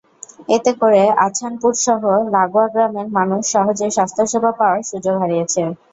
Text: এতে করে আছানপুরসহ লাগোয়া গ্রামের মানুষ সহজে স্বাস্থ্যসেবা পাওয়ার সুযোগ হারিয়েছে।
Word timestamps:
এতে 0.49 0.71
করে 0.81 1.01
আছানপুরসহ 1.25 2.01
লাগোয়া 2.33 2.67
গ্রামের 2.67 3.07
মানুষ 3.17 3.41
সহজে 3.53 3.87
স্বাস্থ্যসেবা 3.91 4.51
পাওয়ার 4.59 4.87
সুযোগ 4.89 5.15
হারিয়েছে। 5.21 5.61